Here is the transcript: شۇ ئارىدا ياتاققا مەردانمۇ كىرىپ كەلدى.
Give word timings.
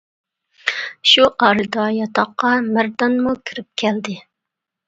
شۇ 1.11 1.27
ئارىدا 1.47 1.85
ياتاققا 1.97 2.55
مەردانمۇ 2.71 3.35
كىرىپ 3.51 3.69
كەلدى. 3.83 4.21